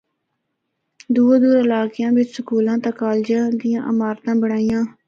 [1.15, 4.83] دور دور علاقیاں بچ سکولاں تے کالجاں دیاں عمارتاں بنڑائیاں۔